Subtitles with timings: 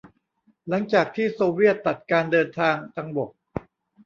[0.69, 3.29] หลังจากที่โซเวียตตัดการเดินทางทางบก